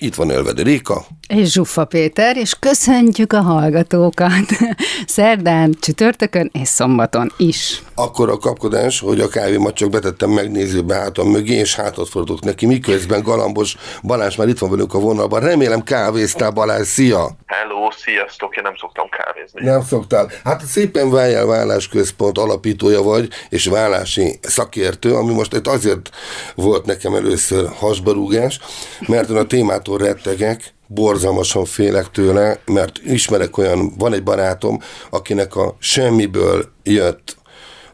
[0.00, 1.04] Itt van Ölvedi Réka.
[1.28, 4.46] És Zsuffa Péter, és köszöntjük a hallgatókat.
[5.06, 7.82] Szerdán, csütörtökön és szombaton is.
[7.94, 12.66] Akkor a kapkodás, hogy a kávémat csak betettem megnézőbe hátam mögé, és hátat fordulok neki,
[12.66, 15.40] miközben Galambos Balázs már itt van velünk a vonalban.
[15.40, 17.36] Remélem kávéztál, Balázs, szia!
[17.46, 19.64] Hello, sziasztok, én nem szoktam kávézni.
[19.64, 20.30] Nem szoktál.
[20.44, 26.10] Hát szépen Váljál Vállásközpont alapítója vagy, és vállási szakértő, ami most itt azért
[26.54, 28.60] volt nekem először hasbarúgás,
[29.06, 29.46] mert a
[29.86, 34.80] témától rettegek, borzalmasan félek tőle, mert ismerek olyan, van egy barátom,
[35.10, 37.36] akinek a semmiből jött,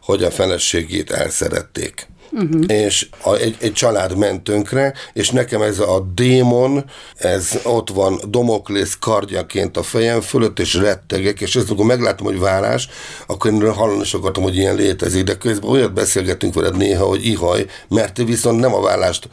[0.00, 2.64] hogy a feleségét elszerették uh-huh.
[2.66, 6.84] és a, egy, egy család ment tönkre, és nekem ez a démon,
[7.16, 12.38] ez ott van Domoklész kardjaként a fejem fölött, és rettegek, és ezt akkor meglátom, hogy
[12.38, 12.88] vállás,
[13.26, 17.26] akkor én hallani is akartam, hogy ilyen létezik, de közben olyat beszélgetünk veled néha, hogy
[17.26, 19.28] ihaj, mert te viszont nem a vállást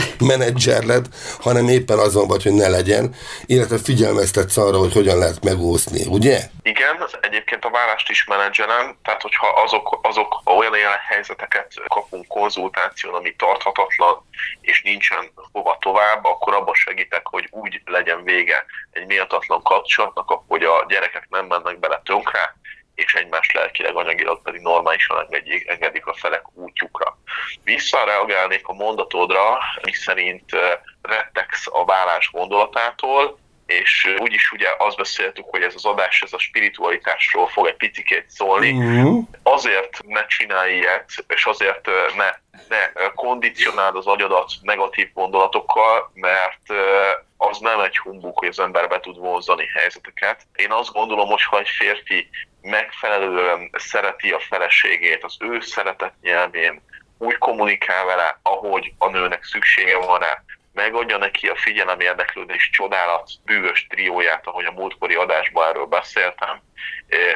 [0.30, 1.06] menedzserled,
[1.40, 3.14] hanem éppen azon vagy, hogy ne legyen,
[3.46, 6.40] illetve figyelmeztetsz arra, hogy hogyan lehet megúszni, ugye?
[6.62, 10.72] Igen, egyébként a várást is menedzselem, tehát hogyha azok, azok olyan
[11.08, 14.24] helyzeteket kapunk konzultáción, ami tarthatatlan,
[14.60, 20.62] és nincsen hova tovább, akkor abban segítek, hogy úgy legyen vége egy méltatlan kapcsolatnak, hogy
[20.62, 22.56] a gyerekek nem mennek bele tönkre,
[23.02, 27.18] és egymást lelkileg, anyagilag pedig normálisan engedik, engedik a felek útjukra.
[27.64, 30.50] Visszareagálnék a mondatodra, mi szerint
[31.02, 36.38] rettegsz a vállás gondolatától, és úgyis ugye azt beszéltük, hogy ez az adás ez a
[36.38, 38.72] spiritualitásról fog egy picikét szólni.
[38.72, 39.18] Mm-hmm.
[39.42, 41.86] Azért ne csinálj ilyet, és azért
[42.16, 42.30] ne,
[42.68, 46.72] ne kondicionáld az agyadat negatív gondolatokkal, mert
[47.52, 50.46] az nem egy humbuk, hogy az ember be tud vonzani helyzeteket.
[50.56, 52.28] Én azt gondolom, hogy ha egy férfi
[52.62, 56.80] megfelelően szereti a feleségét, az ő szeretet nyelvén,
[57.18, 63.30] úgy kommunikál vele, ahogy a nőnek szüksége van rá, megadja neki a figyelem, érdeklődés, csodálat,
[63.44, 66.62] bűvös trióját, ahogy a múltkori adásban erről beszéltem,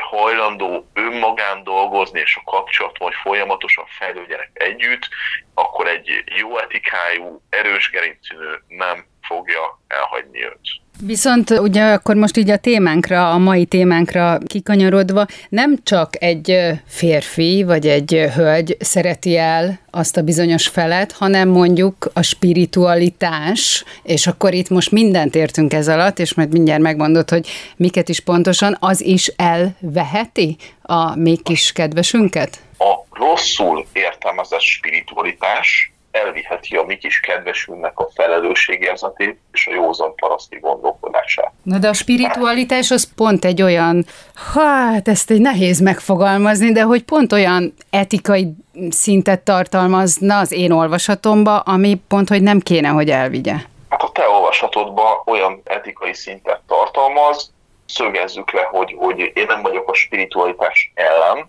[0.00, 5.08] hajlandó önmagán dolgozni, és a kapcsolat vagy folyamatosan fejlődjenek együtt,
[5.54, 8.34] akkor egy jó etikájú, erős gerincű
[8.69, 10.60] nem fogja elhagyni őt.
[11.01, 17.62] Viszont ugye akkor most így a témánkra, a mai témánkra kikanyarodva, nem csak egy férfi
[17.62, 24.55] vagy egy hölgy szereti el azt a bizonyos felet, hanem mondjuk a spiritualitás, és akkor
[24.55, 29.01] itt most mindent értünk ez alatt, és majd mindjárt megmondod, hogy miket is pontosan, az
[29.01, 32.59] is elveheti a még kis kedvesünket?
[32.78, 40.59] A rosszul értelmezett spiritualitás elviheti a mi kis kedvesünknek a felelősségérzetét és a józan paraszti
[40.59, 41.53] gondolkodását.
[41.62, 44.06] Na de a spiritualitás az pont egy olyan,
[44.54, 48.49] hát ezt egy nehéz megfogalmazni, de hogy pont olyan etikai
[48.91, 53.54] szintet tartalmazna az én olvasatomba, ami pont, hogy nem kéne, hogy elvigye.
[53.88, 57.54] Hát a te olvasatodban olyan etikai szintet tartalmaz,
[57.87, 61.48] szögezzük le, hogy, hogy én nem vagyok a spiritualitás ellen,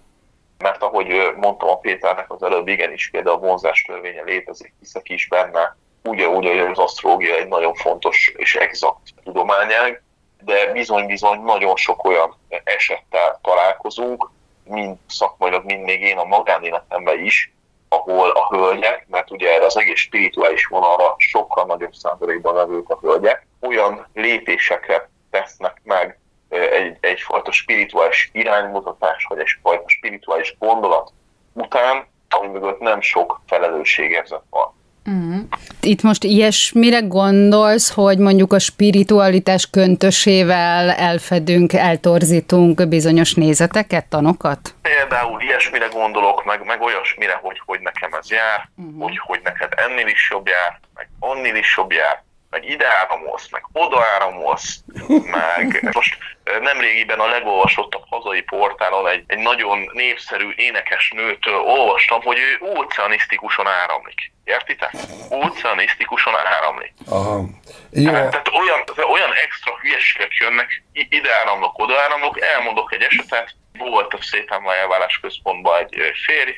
[0.58, 5.28] mert ahogy mondtam a Péternek az előbb, igenis például a vonzás törvénye létezik, hiszek is
[5.28, 10.02] benne, ugyanúgy, hogy az asztrológia egy nagyon fontos és exakt tudományág,
[10.42, 14.30] de bizony-bizony nagyon sok olyan esettel találkozunk,
[14.64, 17.52] mind szakmailag, mind még én a magánéletemben is,
[17.90, 23.00] ahol a hölgyek, mert ugye erre az egész spirituális vonalra sokkal nagyobb százalékban levők a
[23.02, 26.20] hölgyek, olyan lépésekre tesznek meg
[26.50, 31.12] egy, egyfajta spirituális iránymutatás, vagy egyfajta spirituális gondolat
[31.54, 34.76] után, ami mögött nem sok felelősségérzet van.
[35.10, 35.40] Mm.
[35.82, 44.76] Itt most ilyesmire gondolsz, hogy mondjuk a spiritualitás köntösével elfedünk, eltorzítunk bizonyos nézeteket, tanokat?
[44.82, 49.04] Például ilyesmire gondolok, meg, meg olyasmire, hogy, hogy nekem ez jár, uh-huh.
[49.04, 52.24] hogy, hogy neked ennél is jobb jár, meg annél is jobb jár,
[52.60, 54.84] meg ide áramolsz, meg oda áramolsz,
[55.32, 56.18] meg most
[56.62, 63.68] nemrégiben a legolvasottabb hazai portálon egy, egy nagyon népszerű énekes nőtől olvastam, hogy ő óceanisztikusan
[63.68, 64.32] áramlik.
[64.44, 64.94] Értitek?
[65.32, 66.94] Óceanisztikusan áramlik.
[67.10, 67.46] Aha.
[67.92, 68.12] Ja.
[68.12, 73.56] Tehát, tehát olyan, tehát olyan extra hülyeségek jönnek, ide áramlok, oda áramlok, elmondok egy esetet,
[73.78, 75.96] volt a szépen elválás központban egy
[76.26, 76.52] férj,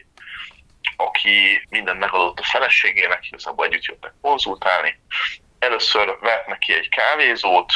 [0.95, 4.99] aki mindent megadott a feleségének, igazából együtt jöttek konzultálni,
[5.59, 7.71] először vett neki egy kávézót,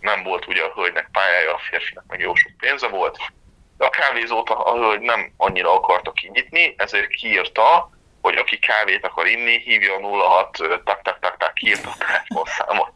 [0.00, 3.18] nem volt ugye a hölgynek pályája, a férfinak meg jó sok pénze volt,
[3.78, 7.90] de a kávézót a, a hölgy nem annyira akarta kinyitni, ezért kiírta,
[8.20, 12.92] hogy aki kávét akar inni, hívja a 06 tak tak tak tak kiírta a telefonszámot.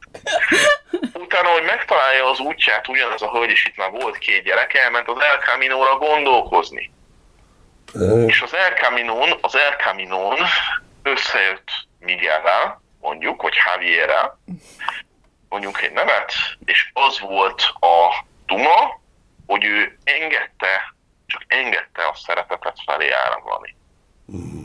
[1.25, 5.09] Utána, hogy megtalálja az útját, ugyanez a hölgy, és itt már volt két gyereke, elment
[5.09, 6.93] az El Camino-ra gondolkozni.
[8.27, 10.47] És az El Camino-n, az El Camino-n
[11.03, 14.39] összejött Miguel mondjuk, vagy Javierrel,
[15.49, 16.33] mondjuk egy nevet,
[16.65, 19.01] és az volt a duma,
[19.47, 20.95] hogy ő engedte,
[21.27, 23.77] csak engedte a szeretetet felé áramlani.
[24.33, 24.65] Mm.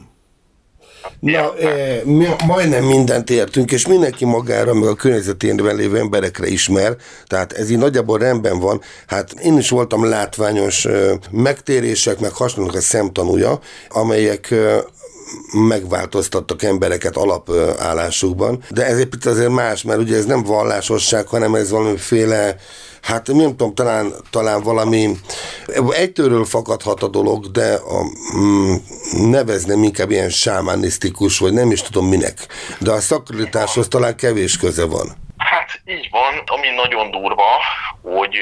[1.19, 6.95] Na, e, mi majdnem mindent értünk, és mindenki magára, meg a környezetében lévő emberekre ismer,
[7.27, 8.81] tehát ez így nagyjából rendben van.
[9.07, 13.59] Hát én is voltam látványos e, megtérések, meg hasonlók a szemtanúja,
[13.89, 14.83] amelyek e,
[15.53, 21.55] megváltoztattak embereket alapállásukban, de ez egy picit azért más, mert ugye ez nem vallásosság, hanem
[21.55, 22.55] ez valamiféle
[23.01, 25.09] hát nem tudom, talán, talán valami
[25.89, 28.03] egytőről fakadhat a dolog, de a,
[28.37, 28.75] mm,
[29.29, 32.47] nevezném inkább ilyen sámánisztikus, vagy nem is tudom minek.
[32.79, 35.07] De a szakreditáshoz talán kevés köze van.
[35.37, 37.43] Hát így van, ami nagyon durva,
[38.01, 38.35] hogy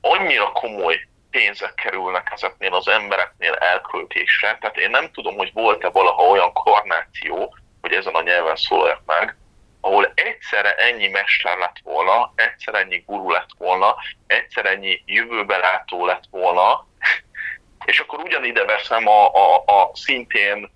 [0.00, 0.96] annyira komoly
[1.30, 7.56] pénzek kerülnek ezeknél az embereknél elköltésre, tehát én nem tudom, hogy volt-e valaha olyan karnáció,
[7.80, 9.36] hogy ezen a nyelven szóljak meg,
[9.80, 13.96] ahol egyszerre ennyi mester lett volna, egyszer ennyi guru lett volna,
[14.26, 16.86] egyszer ennyi jövőbe látó lett volna,
[17.84, 20.70] és akkor ugyanide veszem a, a, a szintén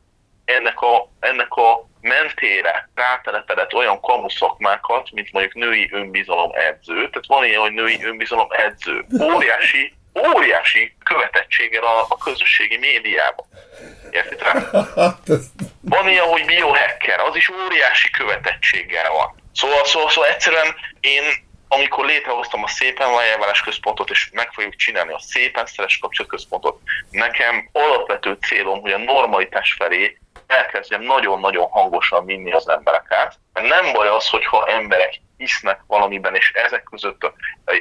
[0.44, 6.94] ennek a, ennek a mentére rátelepedett olyan kamuszakmákat, mint mondjuk női önbizalom edző.
[6.94, 9.06] Tehát van ilyen, hogy női önbizalom edző.
[9.23, 9.93] Óriási
[10.35, 13.47] óriási követettséggel a, a közösségi médiában.
[14.11, 14.71] Értitek?
[15.81, 19.35] Van ilyen, hogy biohacker, az is óriási követettséggel van.
[19.55, 21.23] Szóval, szóval, szóval egyszerűen én,
[21.69, 26.81] amikor létrehoztam a Szépen Vajjelválás központot, és meg fogjuk csinálni a Szépen Szeres kapcsolatközpontot,
[27.11, 30.19] nekem alapvető célom, hogy a normalitás felé
[30.50, 33.38] elkezdjem nagyon-nagyon hangosan vinni az embereket.
[33.52, 37.32] Mert nem baj az, hogyha emberek hisznek valamiben, és ezek között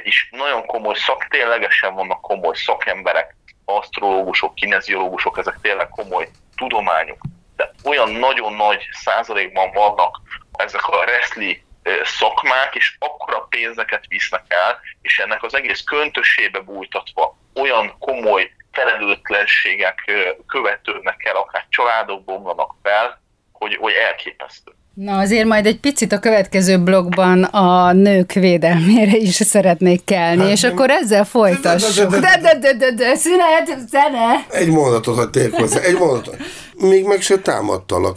[0.02, 3.34] is nagyon komoly szak, ténylegesen vannak komoly szakemberek,
[3.64, 7.18] asztrológusok, kineziológusok, ezek tényleg komoly tudományok,
[7.56, 10.20] de olyan nagyon nagy százalékban vannak
[10.52, 11.62] ezek a reszli
[12.04, 20.10] szakmák, és akkora pénzeket visznek el, és ennek az egész köntössébe bújtatva olyan komoly felelőtlenségek
[20.46, 23.20] követődnek el, akár családok bomlanak fel,
[23.52, 24.72] hogy, hogy elképesztő.
[24.94, 30.50] Na azért majd egy picit a következő blogban a nők védelmére is szeretnék kelni, hát,
[30.50, 30.72] és nem.
[30.72, 32.10] akkor ezzel folytassuk.
[32.10, 34.46] De, de, de, de, de, szünet, zene!
[34.50, 36.36] Egy mondatot hagyték hozzá, egy mondatot.
[36.76, 38.16] Még meg se támadtalak.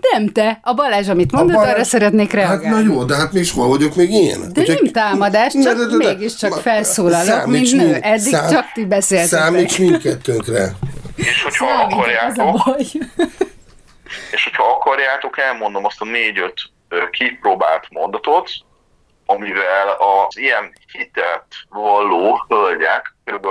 [0.00, 2.64] Nem te, a Balázs, amit mondod, Balázs, arra szeretnék reagálni.
[2.64, 4.52] Hát na jó, de hát mi is hol vagyok még én?
[4.52, 7.84] De Ugye, nem támadás, csak de, de, de, mégiscsak ma, felszólalok, mint nő.
[7.84, 9.38] Mind, Eddig szám, csak ti beszéltetek.
[9.40, 10.72] Számíts mindkettőnkre.
[11.16, 12.76] És hogyha akarjátok,
[14.34, 16.60] és hogyha akarjátok, elmondom azt a négy-öt
[17.10, 18.50] kipróbált mondatot,
[19.26, 23.46] amivel az ilyen hitelt valló hölgyek kb.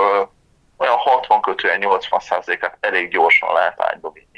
[0.76, 4.35] olyan 60 kötően 80 százalékát elég gyorsan lehet ágyba vinni.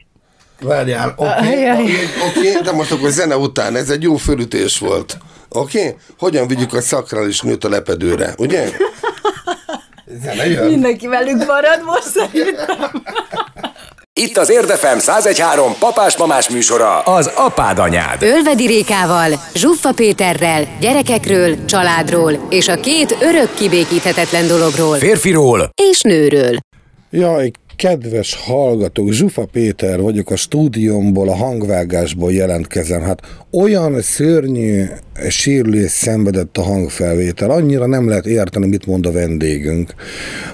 [0.61, 5.19] Várjál, oké, okay, okay, okay, de most akkor zene után, ez egy jó fölütés volt.
[5.49, 5.79] Oké?
[5.79, 5.97] Okay?
[6.19, 8.71] Hogyan vigyük a szakrális nőt a lepedőre, ugye?
[10.23, 10.67] Zene jön.
[10.67, 13.03] Mindenki velük marad most szerintem.
[14.13, 18.23] Itt az Érdefem 1013 papás-mamás műsora, az apád anyád.
[18.23, 24.97] Ölvedi Rékával, Zsuffa Péterrel, gyerekekről, családról és a két örök kibékíthetetlen dologról.
[24.97, 26.57] Férfiról és nőről.
[27.11, 33.03] Jaj, Kedves hallgatók, Zsufa Péter vagyok a stúdiumból, a hangvágásból jelentkezem.
[33.03, 33.21] Hát
[33.53, 34.85] olyan szörnyű
[35.29, 39.95] sírülés szenvedett a hangfelvétel, annyira nem lehet érteni, mit mond a vendégünk,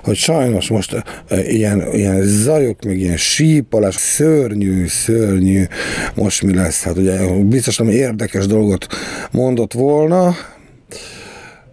[0.03, 5.65] hogy sajnos most e, ilyen, ilyen zajok, meg ilyen sípalás, szörnyű, szörnyű,
[6.15, 6.83] most mi lesz?
[6.83, 8.87] Hát ugye biztos nem érdekes dolgot
[9.31, 10.37] mondott volna,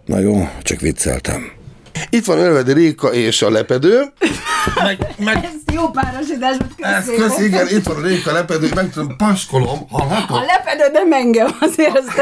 [0.06, 1.60] na jó, csak vicceltem.
[2.10, 4.02] Itt van Ölvedi Réka és a lepedő.
[4.74, 5.44] Meg, meg...
[5.44, 10.36] Ez jó párosítás, Ez kösz, igen, itt van a Réka lepedő, meg tudom, paskolom, hallhatod?
[10.36, 12.12] A lepedő nem engem, azért azt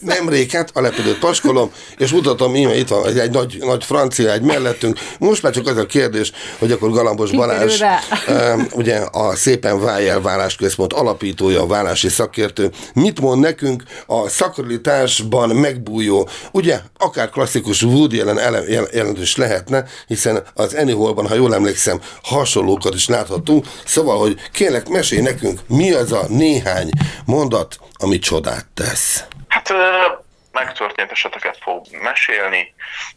[0.00, 4.32] Nem Rékát, a lepedőt paskolom, és mutatom, íme, itt van egy, egy nagy, nagy francia
[4.32, 4.98] egy mellettünk.
[5.18, 7.80] Most már csak az a kérdés, hogy akkor Galambos Balázs,
[8.28, 15.48] um, ugye a Szépen Vájjel Vállásközpont alapítója, a vállási szakértő, mit mond nekünk a szakralitásban
[15.48, 22.94] megbújó, ugye akár klasszikus Woody jelen jelentős lehetne, hiszen az Anyhol-ban, ha jól emlékszem, hasonlókat
[22.94, 23.66] is láthatunk.
[23.84, 26.88] Szóval, hogy kérlek, mesélj nekünk, mi az a néhány
[27.24, 29.24] mondat, ami csodát tesz.
[29.48, 29.72] Hát
[30.52, 32.74] megtörtént eseteket fog mesélni,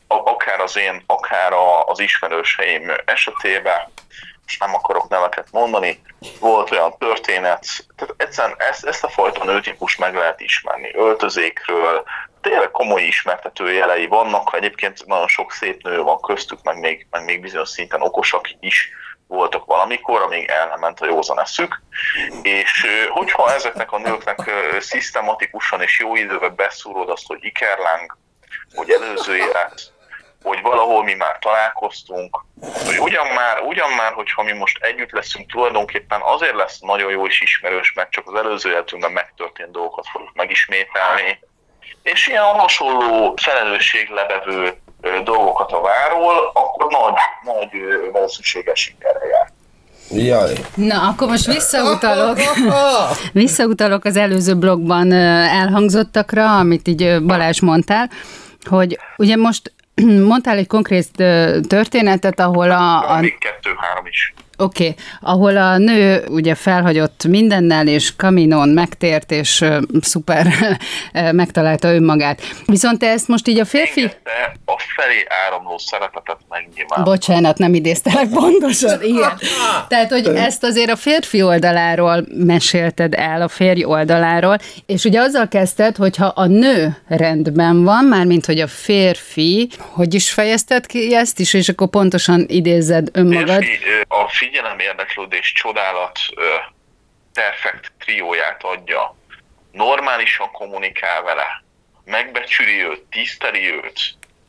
[0.07, 1.51] akár az én, akár
[1.85, 3.91] az ismerőseim esetében,
[4.49, 6.01] most nem akarok neveket mondani,
[6.39, 7.65] volt olyan történet,
[7.95, 12.03] tehát egyszerűen ezt, ezt a fajta nőtípus meg lehet ismerni, öltözékről,
[12.41, 17.23] tényleg komoly ismertető jelei vannak, egyébként nagyon sok szép nő van köztük, meg még, meg
[17.23, 18.89] még bizonyos szinten okosak is
[19.27, 21.81] voltak valamikor, amíg el nem ment a józan eszük,
[22.41, 28.17] és hogyha ezeknek a nőknek szisztematikusan és jó időben beszúrod azt, hogy ikerláng,
[28.73, 29.93] hogy előző élet,
[30.43, 32.45] hogy valahol mi már találkoztunk,
[32.85, 37.27] hogy ugyan már, ugyan már, hogyha mi most együtt leszünk, tulajdonképpen azért lesz nagyon jó
[37.27, 41.39] és ismerős, mert csak az előző életünkben megtörtént dolgokat fogjuk megismételni,
[42.03, 44.77] és ilyen hasonló felelősséglebevő
[45.23, 47.81] dolgokat a váról, akkor nagy, nagy
[48.11, 49.51] valószínűséggel sikerre jár.
[50.11, 50.53] Jaj.
[50.75, 52.37] Na, akkor most visszautalok,
[53.33, 58.09] visszautalok az előző blogban elhangzottakra, amit így Balázs mondtál,
[58.69, 59.73] hogy ugye most
[60.05, 61.11] mondtál egy konkrét
[61.67, 63.11] történetet, ahol a...
[63.11, 63.19] a...
[63.19, 64.33] Még kettő-három is.
[64.61, 64.95] Oké, okay.
[65.21, 70.47] ahol a nő ugye felhagyott mindennel, és kaminon megtért, és uh, szuper
[71.31, 72.41] megtalálta önmagát.
[72.65, 74.01] Viszont te ezt most így a férfi...
[74.01, 74.31] Engedte
[74.65, 77.03] a felé áramló szeretetet megnyilván.
[77.03, 79.39] Bocsánat, nem idéztelek pontosan, igen.
[79.87, 85.47] Tehát, hogy ezt azért a férfi oldaláról mesélted el, a férj oldaláról, és ugye azzal
[85.47, 91.39] kezdted, hogyha a nő rendben van, mármint, hogy a férfi, hogy is fejezted ki ezt
[91.39, 93.63] is, és akkor pontosan idézed önmagad.
[93.63, 96.19] Férfi, a figyelem, érdeklődés, csodálat
[97.33, 99.15] perfekt trióját adja,
[99.71, 101.63] normálisan kommunikál vele,
[102.05, 103.99] megbecsüli őt, tiszteli őt,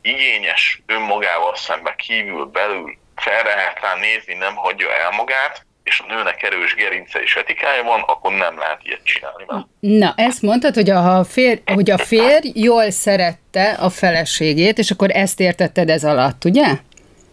[0.01, 6.43] igényes önmagával szembe kívül, belül, felre rá nézni, nem hagyja el magát, és a nőnek
[6.43, 9.45] erős gerince és etikája van, akkor nem lehet ilyet csinálni.
[9.79, 15.09] Na, ezt mondtad, hogy a, fér, hogy a férj jól szerette a feleségét, és akkor
[15.11, 16.67] ezt értetted ez alatt, ugye?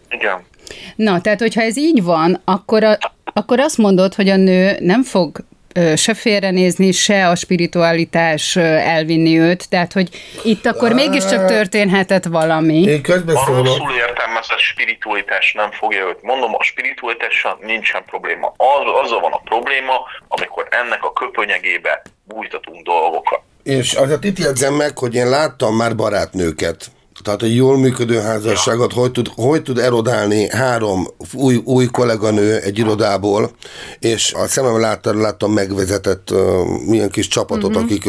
[0.09, 0.48] Igen.
[0.95, 2.97] Na, tehát hogyha ez így van, akkor, a,
[3.33, 5.43] akkor azt mondod, hogy a nő nem fog
[5.95, 10.09] se félrenézni, se a spiritualitás elvinni őt, tehát hogy
[10.43, 12.81] itt akkor mégiscsak történhetett valami.
[12.81, 13.65] Én közbeszólok.
[13.65, 16.21] A rosszul értelmezett spiritualitás nem fogja őt.
[16.21, 18.53] Mondom, a spiritualitással nincsen probléma.
[18.57, 19.93] Az, azzal van a probléma,
[20.27, 23.41] amikor ennek a köpönyegébe bújtatunk dolgokat.
[23.63, 26.91] És azért itt jegyzem meg, hogy én láttam már barátnőket,
[27.23, 32.77] tehát egy jól működő házasságot hogy tud, hogy tud erodálni három új, új kolléganő egy
[32.77, 33.51] irodából,
[33.99, 36.39] és a szemem láttam, láttam megvezetett uh,
[36.85, 37.83] milyen kis csapatot, uh-huh.
[37.83, 38.03] akik,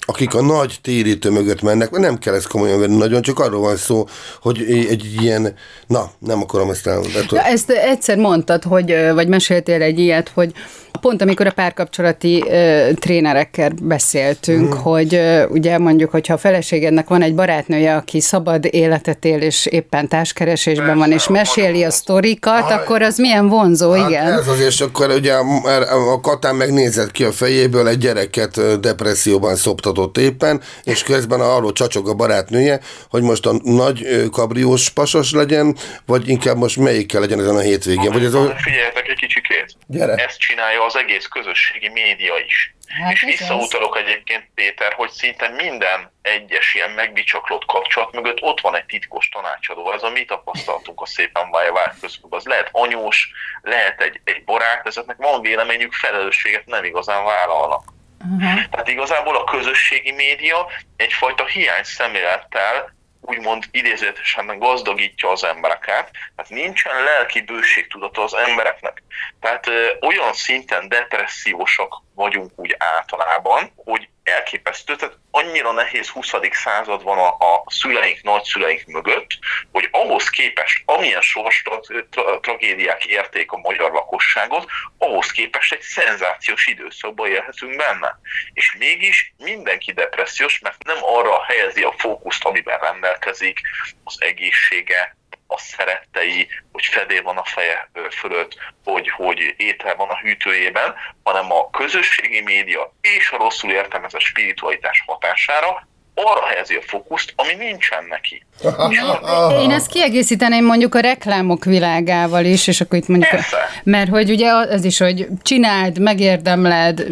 [0.00, 3.60] akik a nagy térítő mögött mennek, mert nem kell ezt komolyan venni nagyon, csak arról
[3.60, 4.06] van szó,
[4.40, 5.54] hogy egy ilyen,
[5.86, 7.26] na, nem akarom ezt elmondani.
[7.30, 10.52] Ja, ezt egyszer mondtad, hogy, vagy meséltél egy ilyet, hogy
[11.00, 14.78] Pont amikor a párkapcsolati ö, trénerekkel beszéltünk, mm.
[14.78, 19.66] hogy ö, ugye mondjuk, hogyha a feleségednek van egy barátnője, aki szabad életet él, és
[19.66, 24.32] éppen társkeresésben Persze, van, és meséli a sztorikat, akkor az milyen vonzó, hát igen.
[24.32, 30.18] Ez az, és akkor ugye a Katán megnézett ki a fejéből, egy gyereket depresszióban szoptatott
[30.18, 35.76] éppen, és közben arról csacsog a barátnője, hogy most a nagy kabriós pasos legyen,
[36.06, 38.12] vagy inkább most melyikkel legyen ezen a hétvégén.
[38.12, 38.54] Vagy ez a...
[38.56, 39.66] Figyeljetek egy kicsikét.
[39.86, 40.14] Gyere.
[40.14, 42.74] Ezt csinálja az egész közösségi média is.
[43.02, 48.76] Hát és visszautalok egyébként, Péter, hogy szinte minden egyes ilyen megbicsaklott kapcsolat mögött ott van
[48.76, 49.92] egy titkos tanácsadó.
[49.92, 52.30] Ez a mi tapasztalatunk a szépen válja közben.
[52.30, 53.30] Az lehet anyós,
[53.62, 57.82] lehet egy, egy barát, ezeknek van véleményük, felelősséget nem igazán vállalnak.
[58.18, 58.64] Uh-huh.
[58.70, 60.66] Tehát igazából a közösségi média
[60.96, 62.95] egyfajta hiány szemlélettel
[63.26, 69.02] úgymond idézetesen gazdagítja az embereket, tehát nincsen lelki bőségtudata az embereknek.
[69.40, 76.32] Tehát ö, olyan szinten depressziósak vagyunk úgy általában, hogy elképesztő, tehát annyira nehéz 20.
[76.50, 79.30] század van a, a szüleink, nagyszüleink mögött,
[79.72, 85.80] hogy ahhoz képest, amilyen sors tra- tra- tragédiák érték a magyar lakosságot, ahhoz képest egy
[85.80, 88.18] szenzációs időszakban élhetünk benne.
[88.52, 93.60] És mégis mindenki depressziós, mert nem arra helyezi a fókuszt, amiben rendelkezik,
[94.04, 100.18] az egészsége, a szerettei, hogy fedél van a feje fölött, hogy, hogy étel van a
[100.18, 105.86] hűtőjében, hanem a közösségi média és a rosszul értelmezett spiritualitás hatására
[106.16, 108.46] arra helyezi a fókuszt, ami nincsen neki.
[109.62, 113.38] Én ezt kiegészíteném mondjuk a reklámok világával is, és akkor itt mondjuk, a,
[113.82, 117.06] mert hogy ugye az is, hogy csináld, megérdemled,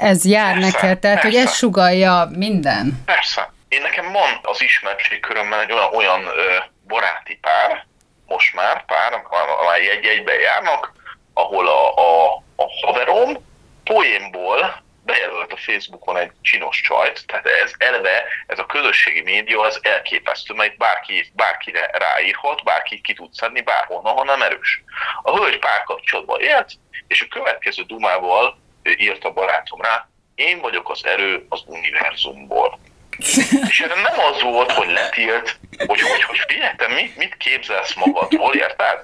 [0.00, 1.38] ez jár persze, neked, tehát persze.
[1.38, 3.02] hogy ez sugalja minden.
[3.04, 3.52] Persze.
[3.68, 6.56] Én nekem van az ismertségkörömben egy olyan, olyan ö,
[6.92, 7.86] baráti pár,
[8.26, 9.24] most már pár,
[9.60, 10.92] amely egy-egyben járnak,
[11.34, 13.36] ahol a, a, a haverom
[13.84, 19.80] poénból bejelölt a Facebookon egy csinos csajt, tehát ez eleve, ez a közösségi média az
[19.82, 24.82] elképesztő, mert bárki, bárkire ráírhat, bárki ki tud szedni bárhonnan, ha nem erős.
[25.22, 26.72] A hölgy párkapcsolatban élt,
[27.06, 32.78] és a következő dumával írt a barátom rá, én vagyok az erő az univerzumból.
[33.18, 37.94] És erre nem az volt, hogy letilt, hogy hogy, hogy figyelj, te mit, mit képzelsz
[37.94, 38.98] magadról, érted?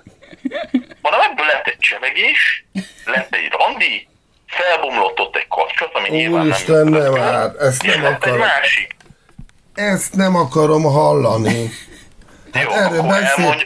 [1.02, 2.64] Hanem ebből lett egy csemegés,
[3.04, 4.08] lett egy randi,
[4.46, 8.38] felbomlott ott egy kapcsolat, ami nyilván Úristen, nem, nem hát, ezt nem akarom.
[8.38, 8.96] másik.
[9.74, 11.70] Ezt nem akarom hallani.
[12.52, 13.56] Hát Jó, erről beszél...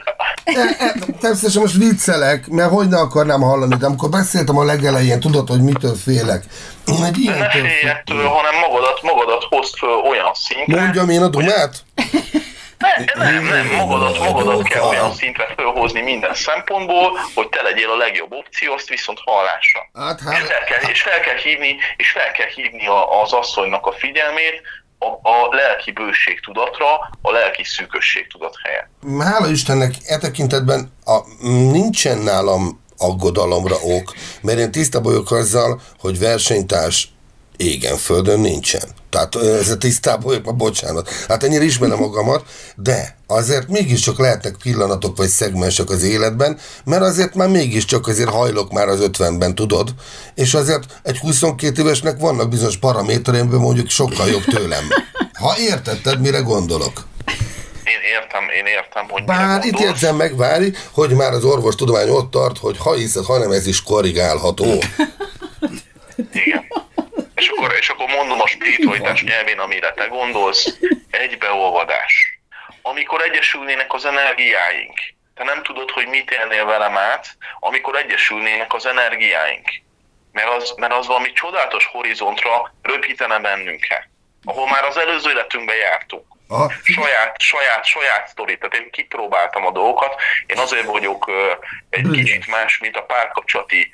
[0.44, 5.20] E, e, természetesen most viccelek, mert hogy ne akarnám hallani, de amikor beszéltem a legelején,
[5.20, 6.44] tudod, hogy mitől félek.
[6.86, 10.80] Egy de ne félj ettől, hanem magadat, magadat hozd föl olyan szintre.
[10.80, 11.84] Mondjam én a dumát?
[12.82, 17.96] Ne, nem, nem, magadat, magadat kell olyan szintre fölhozni minden szempontból, hogy te legyél a
[17.96, 19.80] legjobb opció, azt viszont hallásra.
[19.94, 23.32] Hát, És hát, fel kell, és fel kell hívni, és fel kell hívni a, az
[23.32, 24.62] asszonynak a figyelmét
[24.98, 28.88] a, a lelki bőség tudatra, a lelki szűkösség tudat helyett.
[29.18, 36.18] hála Istennek e tekintetben a, nincsen nálam aggodalomra ok, mert én tisztában vagyok azzal, hogy
[36.18, 37.12] versenytárs
[37.56, 38.82] égen, földön nincsen.
[39.10, 41.08] Tehát ö, ez a tisztában vagyok, ma bocsánat.
[41.28, 42.44] Hát ennyire ismerem magamat,
[42.76, 48.72] de azért mégiscsak lehetnek pillanatok vagy szegmensek az életben, mert azért már mégiscsak azért hajlok
[48.72, 49.94] már az ötvenben, tudod?
[50.34, 54.84] És azért egy 22 évesnek vannak bizonyos paramétereimben mondjuk sokkal jobb tőlem.
[55.32, 57.06] Ha értetted, mire gondolok?
[57.84, 62.30] Én értem, én értem, hogy Bár itt jegyzem meg, várj, hogy már az orvostudomány ott
[62.30, 64.82] tart, hogy ha hiszed, hanem ez is korrigálható.
[66.32, 66.66] Igen.
[67.34, 70.78] És akkor, és akkor mondom a spiritualitás nyelvén, amire te gondolsz,
[71.10, 72.40] egybeolvadás.
[72.82, 74.98] Amikor egyesülnének az energiáink,
[75.34, 77.26] te nem tudod, hogy mit élnél velem át,
[77.60, 79.68] amikor egyesülnének az energiáink.
[80.32, 84.08] Mert az, mert az valami csodálatos horizontra röpítene bennünket,
[84.44, 86.24] ahol már az előző életünkben jártunk.
[86.52, 86.72] Aha.
[86.82, 90.14] Saját, saját, saját sztori, tehát én kipróbáltam a dolgokat,
[90.46, 91.30] én azért vagyok
[91.90, 93.90] egy kicsit más, mint a párkapcsolati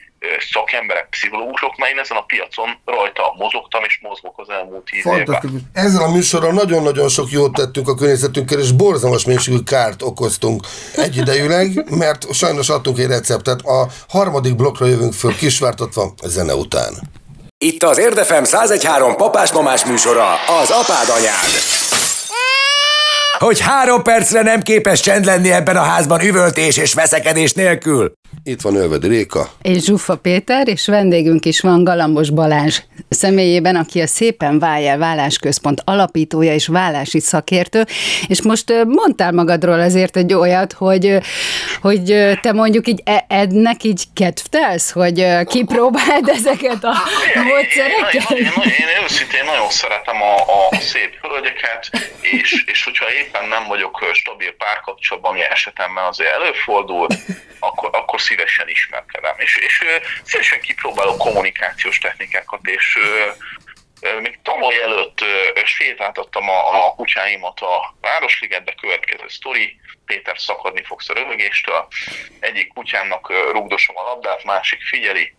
[0.52, 5.14] szakemberek, pszichológusok, mert én ezen a piacon rajta mozogtam és mozgok az elmúlt évben.
[5.14, 5.60] Fantasztikus.
[5.72, 10.66] Ezzel a műsorral nagyon-nagyon sok jót tettünk a környezetünkkel, és borzalmas mennyiségű kárt okoztunk
[10.96, 13.60] egyidejűleg, mert sajnos adtunk egy receptet.
[13.60, 16.92] A harmadik blokkra jövünk föl kisvártatva zene után.
[17.58, 21.86] Itt az Érdefem 1013 papás-mamás műsora, az apád anyád.
[23.38, 28.12] Hogy három percre nem képes csend lenni ebben a házban üvöltés és veszekedés nélkül.
[28.44, 29.50] Itt van Ölvedi Réka.
[29.62, 35.82] És Zsuffa Péter, és vendégünk is van Galambos Balázs személyében, aki a Szépen Váljál Vállásközpont
[35.84, 37.84] alapítója és vállási szakértő,
[38.26, 41.18] és most mondtál magadról azért egy olyat, hogy,
[41.80, 42.02] hogy
[42.42, 46.94] te mondjuk így e- Ednek így kedvtelsz, hogy kipróbáld ezeket a
[47.34, 48.30] Én, módszereket?
[48.30, 50.34] én, én, én, én őszintén nagyon szeretem a,
[50.70, 57.06] a szép hölgyeket, és, és hogyha éppen nem vagyok stabil párkapcsolatban, ami esetemben azért előfordul,
[57.68, 59.34] akkor, akkor szívesen ismerkedem.
[59.38, 59.84] És, és
[60.22, 62.98] szívesen kipróbálok kommunikációs technikákat, és
[64.20, 65.24] még tavaly előtt
[65.64, 71.88] sétáltattam a, a kutyáimat a Városligetbe, következő sztori, Péter szakadni fogsz a röhögéstől,
[72.40, 75.34] egyik kutyámnak rugdosom a labdát, másik figyeli,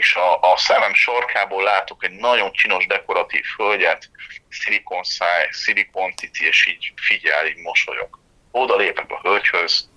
[0.00, 4.10] és a, a szemem sarkából látok egy nagyon csinos dekoratív hölgyet,
[4.50, 8.18] szilikon száj, szilikon cici, és így figyel, így mosolyog.
[8.50, 9.88] Oda lépek a hölgyhöz,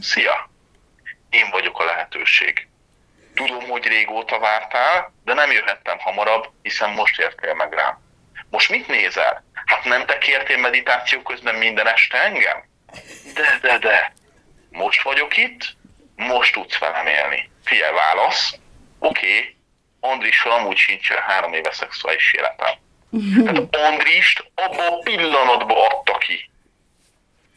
[0.00, 0.50] szia,
[1.30, 2.68] én vagyok a lehetőség.
[3.34, 7.98] Tudom, hogy régóta vártál, de nem jöhettem hamarabb, hiszen most értél meg rám.
[8.50, 9.44] Most mit nézel?
[9.64, 12.64] Hát nem te kértél meditáció közben minden este engem?
[13.34, 14.12] De, de, de.
[14.70, 15.76] Most vagyok itt,
[16.16, 17.50] most tudsz velem élni.
[17.64, 18.58] Figyelj, válasz.
[18.98, 19.56] Oké, okay.
[20.00, 22.74] Andrissal amúgy sincsen három éve szexuális életem.
[23.44, 26.50] Tehát Andrist abba a pillanatban adta ki.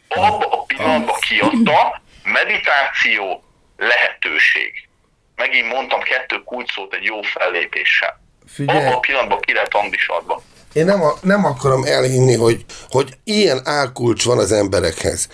[0.07, 3.43] Abba a pillanatban kiadta, meditáció,
[3.77, 4.89] lehetőség.
[5.35, 8.21] Megint mondtam kettő kulcsszót egy jó fellépéssel.
[8.47, 8.85] Figyelj.
[8.85, 10.41] Abba a pillanatban ki lett Andris adva.
[10.73, 15.27] Én nem, nem akarom elhinni, hogy, hogy ilyen álkulcs van az emberekhez.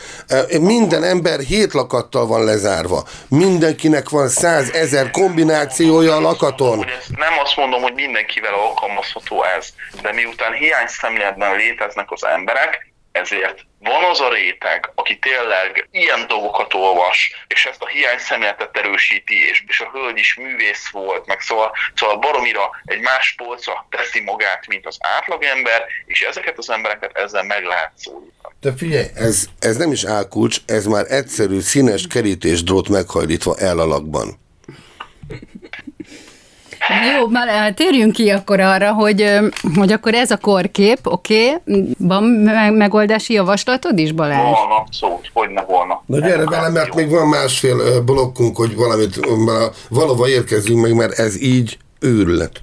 [0.59, 3.03] Minden ember hét lakattal van lezárva.
[3.27, 6.77] Mindenkinek van százezer kombinációja a lakaton.
[7.17, 9.67] Nem azt mondom, hogy mindenkivel alkalmazható ez,
[10.01, 12.87] de miután hiány szemléletben léteznek az emberek,
[13.21, 18.77] ezért van az a réteg, aki tényleg ilyen dolgokat olvas, és ezt a hiány szemléletet
[18.77, 23.87] erősíti, és, és a hölgy is művész volt, meg szóval, szóval baromira egy más polcra
[23.89, 28.55] teszi magát, mint az átlagember, és ezeket az embereket ezzel meg lehet szólítani.
[28.61, 34.45] Te figyelj, ez, ez nem is álkulcs, ez már egyszerű színes kerítésdrót meghajlítva elalakban.
[37.17, 39.39] Jó, már térjünk ki akkor arra, hogy,
[39.75, 42.23] hogy akkor ez a korkép, oké, okay, van
[42.73, 44.59] megoldási javaslatod is, Balázs?
[44.59, 46.03] Van, abszolút, hogy ne volna.
[46.05, 49.19] Na gyere vele, mert még van másfél blokkunk, hogy valamit
[49.89, 52.59] valóban érkezünk meg, mert ez így őrület.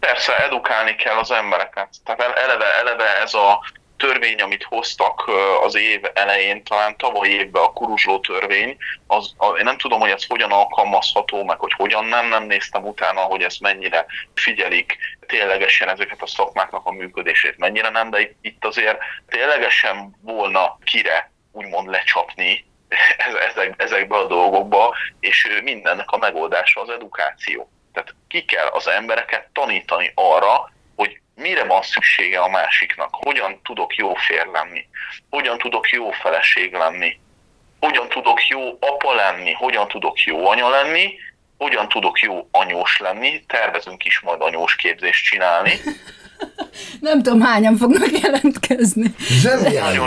[0.00, 1.88] Persze, edukálni kell az embereket.
[2.04, 3.60] Tehát eleve, eleve ez a
[4.00, 5.30] törvény, amit hoztak
[5.62, 10.26] az év elején, talán tavaly évben a kuruzsló törvény, az, én nem tudom, hogy ez
[10.26, 16.22] hogyan alkalmazható, meg hogy hogyan nem, nem néztem utána, hogy ez mennyire figyelik ténylegesen ezeket
[16.22, 22.64] a szakmáknak a működését, mennyire nem, de itt, itt azért ténylegesen volna kire úgymond lecsapni
[23.48, 27.70] ezek, ezekbe a dolgokba, és mindennek a megoldása az edukáció.
[27.92, 30.72] Tehát ki kell az embereket tanítani arra,
[31.40, 34.86] mire van szüksége a másiknak, hogyan tudok jó fér lenni,
[35.30, 37.18] hogyan tudok jó feleség lenni,
[37.80, 41.14] hogyan tudok jó apa lenni, hogyan tudok jó anya lenni,
[41.58, 45.72] hogyan tudok jó anyós lenni, tervezünk is majd anyós képzést csinálni.
[47.00, 49.14] Nem tudom, hányan fognak jelentkezni.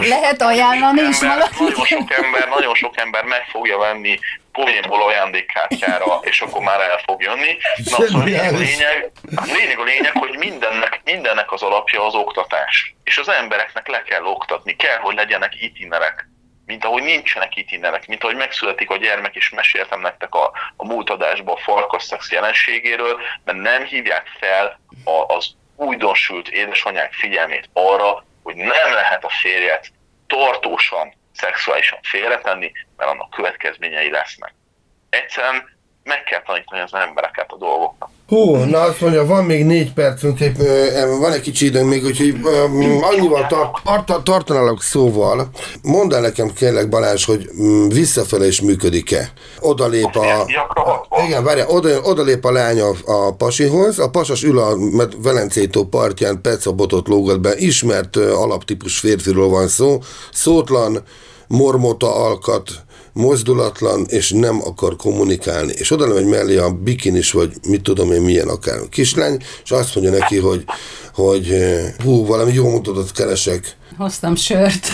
[0.08, 1.63] Lehet ajánlani is valaki.
[1.63, 4.19] Nagyon sok ember, nagyon sok ember meg fogja venni
[4.54, 7.58] poénból ajándékkártyára, és akkor már el fog jönni.
[7.76, 12.96] Na, szóval a lényeg, a lényeg a lényeg, hogy mindennek, mindennek az alapja az oktatás.
[13.04, 16.28] És az embereknek le kell oktatni, kell, hogy legyenek itinerek
[16.66, 21.10] mint ahogy nincsenek itinerek, mint ahogy megszületik a gyermek, és meséltem nektek a, a múlt
[21.10, 28.56] adásban a farkasszex jelenségéről, mert nem hívják fel a, az újdonsült édesanyák figyelmét arra, hogy
[28.56, 29.92] nem lehet a férjet
[30.28, 34.54] tartósan szexuálisan félretenni, mert annak következményei lesznek.
[35.10, 35.73] Egyszerűen
[36.04, 38.10] meg kell tanítani az embereket a dolgoknak.
[38.28, 40.56] Hú, na azt mondja, van még négy percünk, épp,
[41.20, 42.36] van egy kicsi időnk még, úgyhogy
[43.02, 45.50] annyival tart, tartanálok szóval.
[45.82, 49.32] Mondd el nekem kérlek Balázs, hogy mm, visszafele is működik-e?
[49.60, 50.46] Oda lép a...
[51.26, 54.78] Igen, várjál, oda, oda lép a lány a, a pasihoz, a pasas ül a
[55.18, 59.98] Velencétó partján, pecabotot lógat be, ismert alaptípus férfiról van szó,
[60.32, 61.04] szótlan,
[61.48, 62.70] mormota alkat,
[63.13, 65.73] mozdulatlan, és nem akar kommunikálni.
[65.76, 69.95] És oda megy mellé a bikinis, vagy mit tudom én milyen akár kislány, és azt
[69.95, 70.63] mondja neki, hogy,
[71.13, 73.76] hogy eh, hú, valami jó mutatót keresek.
[73.97, 74.88] Hoztam sört.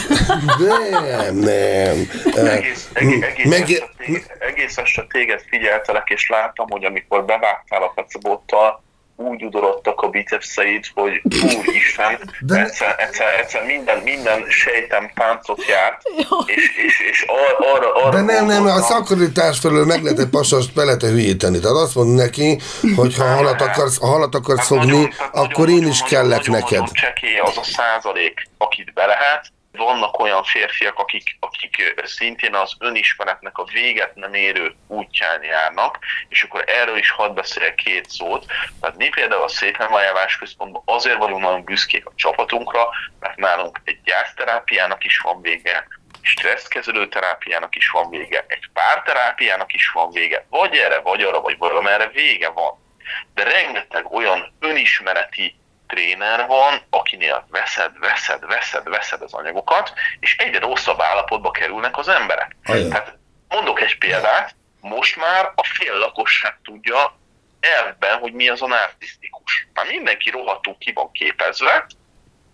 [0.59, 2.09] Nem, nem.
[2.35, 3.61] Egész, egész, egész, Meg...
[3.61, 8.83] este téged, egész este téged figyeltelek, és láttam, hogy amikor bevágtál a pecabottal,
[9.19, 12.61] úgy udorodtak a bicepszeid, hogy úristen, De...
[12.63, 16.01] egyszer, egyszer, egyszer minden, minden sejtem táncot járt,
[16.45, 18.09] és, és, és ar, arra, arra...
[18.09, 21.59] De nem, nem, a szakaritás felől meg lehet egy pasast be lehet hülyíteni.
[21.59, 22.59] Tehát azt mond neki,
[22.95, 26.19] hogy ha halat akarsz, ha halat akarsz hát fogni, nagyon, akkor nagyon, én is nagyon,
[26.19, 26.79] kellek nagyon, neked.
[26.79, 32.75] Nagyon csekély az a százalék, akit be lehet, vannak olyan férfiak, akik, akik szintén az
[32.79, 38.45] önismeretnek a véget nem érő útján járnak, és akkor erről is hadd beszél két szót.
[38.81, 42.89] Tehát mi például a Szépenvájávás Központban azért vagyunk nagyon büszkék a csapatunkra,
[43.19, 45.87] mert nálunk egy gyászterápiának is van vége,
[46.21, 51.57] stresszkezelő terápiának is van vége, egy párterápiának is van vége, vagy erre, vagy arra, vagy
[51.57, 52.87] valamerre vége van.
[53.33, 55.55] De rengeteg olyan önismereti
[55.89, 62.07] tréner van, akinél veszed, veszed, veszed, veszed az anyagokat, és egyre rosszabb állapotba kerülnek az
[62.07, 62.55] emberek.
[62.63, 62.89] Aján.
[62.89, 67.17] Tehát mondok egy példát, most már a fél lakosság tudja
[67.59, 69.67] elvben, hogy mi az a narcisztikus.
[69.73, 71.85] Már mindenki rohadtul ki van képezve,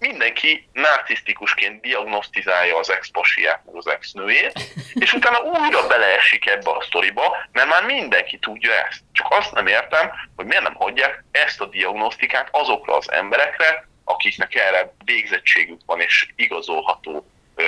[0.07, 4.59] mindenki narcisztikusként diagnosztizálja az ex-pasiát, meg az ex-nőjét,
[4.93, 8.99] és utána újra beleesik ebbe a sztoriba, mert már mindenki tudja ezt.
[9.11, 14.55] Csak azt nem értem, hogy miért nem hagyják ezt a diagnosztikát azokra az emberekre, akiknek
[14.55, 17.25] erre végzettségük van és igazolható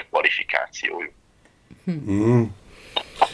[0.09, 1.13] kvalifikációjuk.
[1.85, 2.55] Hmm.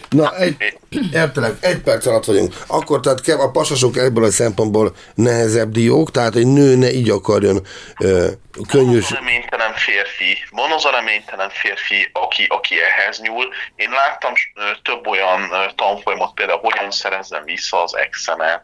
[0.10, 0.78] Na, egy,
[1.14, 2.54] értelek, egy perc alatt vagyunk.
[2.68, 7.68] Akkor tehát a pasasok ebből a szempontból nehezebb diók, tehát egy nő ne így akarjon
[8.00, 8.28] ö,
[8.68, 9.00] könnyű...
[9.00, 13.50] Van reménytelen férfi, van az a reménytelen férfi, aki, aki ehhez nyúl.
[13.76, 14.34] Én láttam
[14.84, 15.42] több olyan
[15.76, 18.64] tanfolyamot, például hogyan szerezzem vissza az exemet,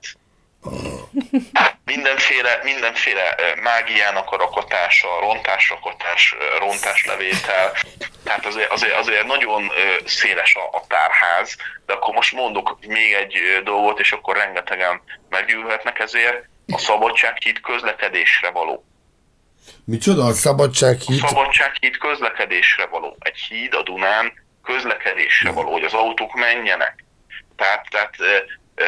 [1.86, 7.74] mindenféle, mindenféle mágiának a rakotása, rontásrakotás, rontáslevétel,
[8.24, 9.72] tehát azért, azért, azért nagyon
[10.06, 16.00] széles a, a tárház, de akkor most mondok még egy dolgot, és akkor rengetegen meggyűlhetnek
[16.00, 18.84] ezért, a szabadsághíd közlekedésre való.
[19.86, 21.24] Micsoda a szabadsághíd?
[21.24, 23.18] A szabadsághíd közlekedésre való.
[23.20, 27.04] Egy híd a Dunán közlekedésre való, hogy az autók menjenek.
[27.56, 28.16] Tehát, tehát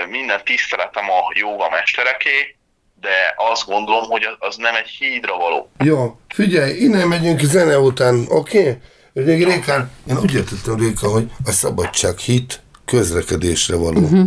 [0.09, 2.55] minden tiszteletem a jóga mestereké,
[3.01, 5.71] de azt gondolom, hogy az nem egy hídra való.
[5.83, 8.79] Jó, figyelj, innen megyünk zene után, oké?
[9.13, 9.43] Okay?
[9.43, 13.99] Rékán, én úgy értettem, Réka, hogy a szabadság hit közlekedésre való.
[13.99, 14.25] Uh-huh.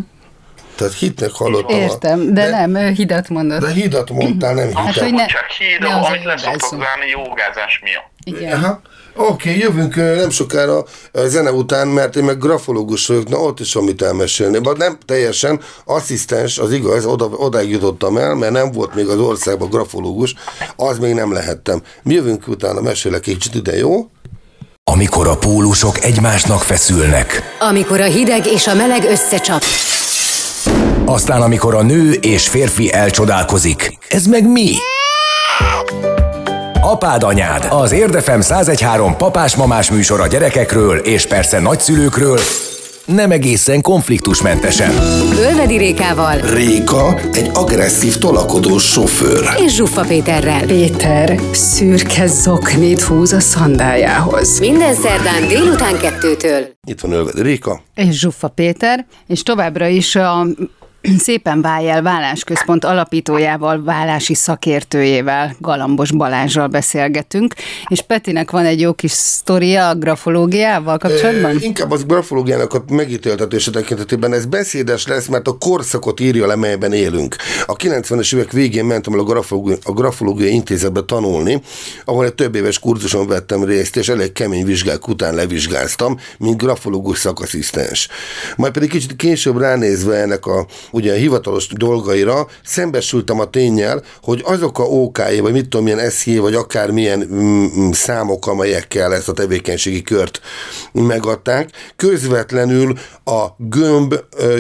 [0.77, 1.81] Tehát hitnek hallottam.
[1.81, 3.61] Értem, de, de nem, hidat mondott.
[3.61, 4.85] De hidat mondtál, nem hidat.
[4.85, 8.39] Hát, hogy ne, csak híd, ne amit leszoktak válni jogázás miatt.
[8.39, 8.53] Igen.
[8.53, 8.81] Aha.
[9.17, 13.73] Oké, okay, jövünk nem sokára zene után, mert én meg grafológus vagyok, na ott is
[13.73, 14.59] van mit elmesélni.
[14.63, 19.19] Vagy nem teljesen, asszisztens, az igaz, oda, odáig jutottam el, mert nem volt még az
[19.19, 20.35] országban grafológus,
[20.77, 21.83] az még nem lehettem.
[22.03, 24.09] Mi jövünk utána, mesélek egy kicsit ide, jó?
[24.91, 27.43] Amikor a pólusok egymásnak feszülnek.
[27.59, 29.63] Amikor a hideg és a meleg összecsap.
[31.05, 33.99] Aztán amikor a nő és férfi elcsodálkozik.
[34.09, 34.73] Ez meg mi?
[36.87, 42.39] Apád anyád, az Érdefem 1013 papás-mamás műsor a gyerekekről és persze nagyszülőkről,
[43.05, 44.91] nem egészen konfliktusmentesen.
[45.39, 46.37] Ölvedi Rékával.
[46.37, 49.49] Réka egy agresszív tolakodós sofőr.
[49.65, 50.67] És Zsuffa Péterrel.
[50.67, 54.59] Péter szürke zoknit húz a szandájához.
[54.59, 56.67] Minden szerdán délután kettőtől.
[56.87, 57.81] Itt van Ölvedi Réka.
[57.95, 60.47] És Zsuffa Péter, és továbbra is a
[61.19, 67.55] Szépen válj el vállásközpont alapítójával, vállási szakértőjével, Galambos Balázsral beszélgetünk,
[67.89, 71.51] és Petinek van egy jó kis sztoria a grafológiával kapcsolatban?
[71.51, 76.57] E, inkább az grafológiának a megítéltetése tekintetében ez beszédes lesz, mert a korszakot írja le,
[76.57, 77.37] melyben élünk.
[77.67, 81.61] A 90-es évek végén mentem el a grafológia, a grafológia intézetbe tanulni,
[82.05, 87.19] ahol egy több éves kurzuson vettem részt, és elég kemény vizsgák után levizsgáztam, mint grafológus
[87.19, 88.09] szakasszisztens.
[88.57, 94.43] Majd pedig kicsit később ránézve ennek a ugye a hivatalos dolgaira, szembesültem a tényel, hogy
[94.45, 99.29] azok a OK-i, vagy mit tudom, milyen SZJ, vagy akármilyen mm, mm, számok, amelyekkel ezt
[99.29, 100.41] a tevékenységi kört
[100.93, 104.15] megadták, közvetlenül a gömb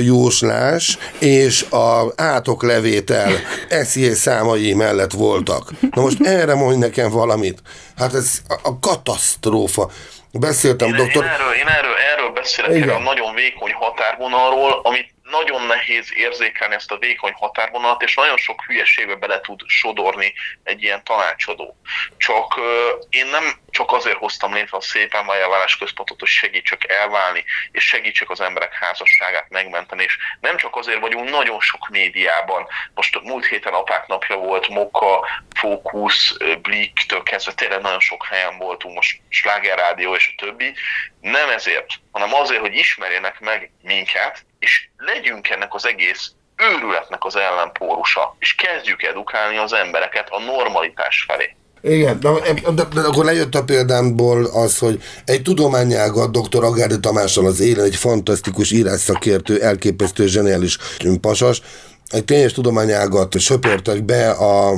[0.04, 3.32] jóslás és a átoklevétel
[3.68, 5.70] SZJ számai mellett voltak.
[5.90, 7.62] Na most erre mondj nekem valamit.
[7.96, 9.90] Hát ez a katasztrófa.
[10.32, 11.24] Beszéltem, én, doktor...
[11.24, 16.74] Én erről, én erről, erről beszélek, erről a nagyon vékony határvonalról, amit nagyon nehéz érzékelni
[16.74, 21.76] ezt a vékony határvonalat, és nagyon sok hülyeségbe bele tud sodorni egy ilyen tanácsadó.
[22.16, 22.60] Csak
[23.10, 28.30] én nem csak azért hoztam létre a szépen vállás központot, hogy segítsek elválni, és segítsek
[28.30, 33.72] az emberek házasságát megmenteni, és nem csak azért vagyunk nagyon sok médiában, most múlt héten
[33.72, 40.14] apák napja volt, Moka, Fókusz, Blik-től kezdve tényleg nagyon sok helyen voltunk, most Sláger Rádió
[40.14, 40.74] és a többi,
[41.20, 47.36] nem ezért, hanem azért, hogy ismerjenek meg minket, és legyünk ennek az egész őrületnek az
[47.36, 51.56] ellenpórusa, és kezdjük edukálni az embereket a normalitás felé.
[51.82, 52.28] Igen, de,
[52.74, 56.64] de, de akkor lejött a példámból az, hogy egy tudományágat dr.
[56.64, 60.78] Agárdi Tamással az élen, egy fantasztikus írásszakértő, elképesztő, zseniális
[61.20, 61.62] pasas,
[62.08, 64.74] egy tényes tudományágat söpörtek be a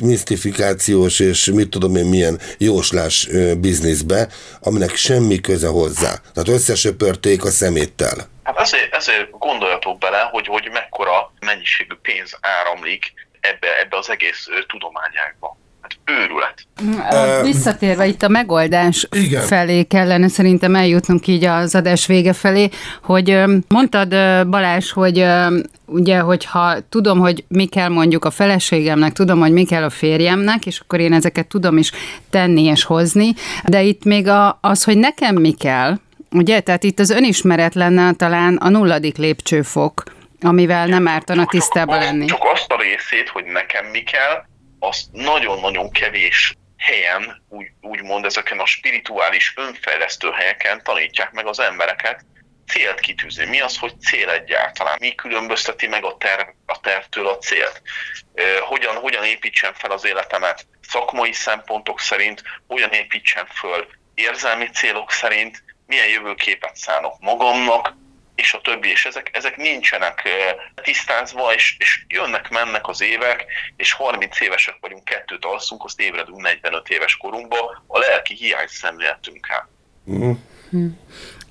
[0.00, 4.28] misztifikációs és mit tudom én milyen jóslás bizniszbe,
[4.60, 6.20] aminek semmi köze hozzá.
[6.34, 8.28] Tehát összesöpörték a szeméttel.
[8.56, 14.46] Hát ezért, ezért gondoljatok bele, hogy, hogy mekkora mennyiségű pénz áramlik ebbe, ebbe az egész
[14.66, 15.58] tudományágba
[16.04, 16.66] őrület.
[17.42, 19.42] Visszatérve itt a megoldás Igen.
[19.42, 22.68] felé kellene szerintem eljutnunk így az adás vége felé,
[23.02, 24.08] hogy mondtad
[24.48, 25.26] Balázs, hogy
[25.86, 30.66] ugye, hogyha tudom, hogy mi kell mondjuk a feleségemnek, tudom, hogy mi kell a férjemnek,
[30.66, 31.92] és akkor én ezeket tudom is
[32.30, 33.32] tenni és hozni,
[33.64, 35.96] de itt még a, az, hogy nekem mi kell,
[36.30, 40.02] ugye, tehát itt az önismeret lenne talán a nulladik lépcsőfok,
[40.40, 42.24] amivel nem ártana tisztába lenni.
[42.24, 44.44] Csak azt a részét, hogy nekem mi kell,
[44.78, 52.24] azt nagyon-nagyon kevés helyen, úgy, úgymond ezeken a spirituális önfejlesztő helyeken tanítják meg az embereket
[52.66, 53.46] célt kitűzni.
[53.46, 54.96] Mi az, hogy cél egyáltalán?
[55.00, 57.82] Mi különbözteti meg a, terv, a tervtől a célt?
[58.60, 65.62] Hogyan, hogyan építsem fel az életemet szakmai szempontok szerint, hogyan építsem föl érzelmi célok szerint,
[65.90, 67.96] milyen jövőképet szánok magamnak,
[68.34, 70.28] és a többi, és ezek, ezek nincsenek
[70.82, 73.44] tisztázva, és, és jönnek-mennek az évek,
[73.76, 79.68] és 30 évesek vagyunk, kettőt alszunk, azt ébredünk 45 éves korunkba, a lelki hiány szemléletünkkel.
[80.10, 80.32] Mm.
[80.70, 80.86] Hm.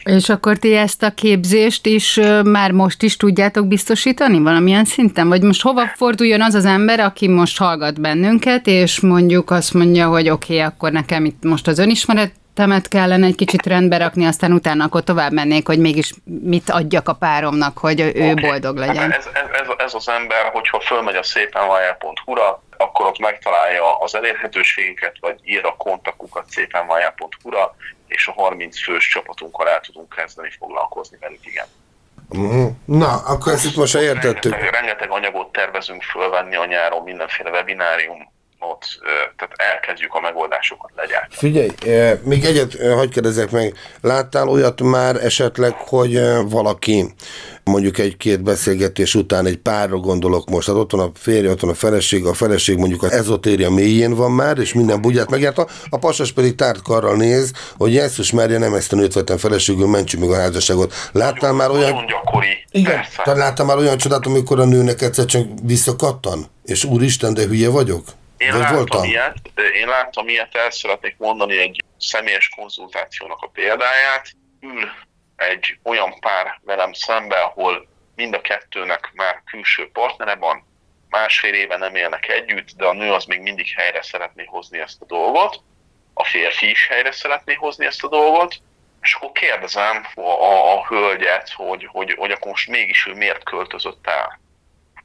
[0.03, 5.27] És akkor ti ezt a képzést is már most is tudjátok biztosítani valamilyen szinten?
[5.27, 10.07] Vagy most hova forduljon az az ember, aki most hallgat bennünket, és mondjuk azt mondja,
[10.07, 14.25] hogy oké, okay, akkor nekem itt most az önismeret temet kellene egy kicsit rendbe rakni,
[14.25, 18.33] aztán utána akkor tovább mennék, hogy mégis mit adjak a páromnak, hogy ő okay.
[18.33, 19.11] boldog legyen.
[19.11, 25.15] Ez, ez, ez, ez az ember, hogyha fölmegy a szépenvajár.hu-ra, akkor ott megtalálja az elérhetőségeket,
[25.19, 27.75] vagy ír a kontakukat szépenvajár.hu-ra,
[28.07, 31.65] és a 30 fős csapatunkkal el tudunk kezdeni foglalkozni velük, igen.
[32.85, 34.51] Na, akkor ezt itt most értettük.
[34.51, 38.85] Rengeteg, rengeteg anyagot tervezünk fölvenni a nyáron, mindenféle webinárium, ott
[39.37, 41.35] tehát elkezdjük a megoldásokat legyártani.
[41.35, 41.69] Figyelj,
[42.23, 43.73] még egyet hagyd kérdezek meg.
[44.01, 47.13] Láttál olyat már esetleg, hogy valaki
[47.63, 51.69] mondjuk egy-két beszélgetés után egy párra gondolok most, hát ott van a férje, ott van
[51.69, 55.97] a feleség, a feleség mondjuk az ezotéria mélyén van már, és minden bugyát megjárta, a
[55.97, 60.19] pasas pedig tárt karral néz, hogy Jézus Mária nem ezt a nőt vettem feleségül, mentsük
[60.19, 60.93] meg a házasságot.
[61.11, 61.89] Láttál már olyan...
[61.89, 62.65] Nagyon gyakori.
[62.71, 66.45] Igen, tehát láttál már olyan csodát, amikor a nőnek egyszer csak visszakattan?
[66.65, 68.03] És úristen, de hülye vagyok?
[68.39, 69.03] Én láttam, voltam?
[69.03, 69.35] ilyet,
[69.73, 74.31] én láttam ilyet, el szeretnék mondani egy személyes konzultációnak a példáját.
[74.61, 74.91] Ül
[75.35, 80.67] egy olyan pár velem szembe, ahol mind a kettőnek már külső partnere van,
[81.09, 85.01] másfél éve nem élnek együtt, de a nő az még mindig helyre szeretné hozni ezt
[85.01, 85.61] a dolgot,
[86.13, 88.55] a férfi is helyre szeretné hozni ezt a dolgot,
[89.01, 93.43] és akkor kérdezem a, a, a hölgyet, hogy, hogy, hogy akkor most mégis ő miért
[93.43, 94.39] költözött el.